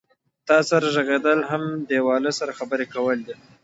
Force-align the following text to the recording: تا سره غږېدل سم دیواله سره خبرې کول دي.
تا 0.47 0.57
سره 0.69 0.87
غږېدل 0.95 1.39
سم 1.49 1.63
دیواله 1.89 2.31
سره 2.39 2.51
خبرې 2.59 2.85
کول 2.93 3.17
دي. 3.27 3.35